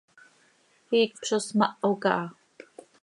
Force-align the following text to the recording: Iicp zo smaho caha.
Iicp 0.99 1.13
zo 1.27 1.37
smaho 1.47 1.91
caha. 2.01 2.27